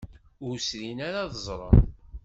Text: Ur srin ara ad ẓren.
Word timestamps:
Ur 0.47 0.55
srin 0.67 0.99
ara 1.07 1.19
ad 1.23 1.33
ẓren. 1.45 1.83